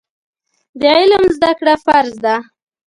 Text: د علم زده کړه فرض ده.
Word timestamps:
د 0.79 0.81
علم 0.97 1.23
زده 1.35 1.51
کړه 1.59 1.75
فرض 1.85 2.13
ده. 2.25 2.35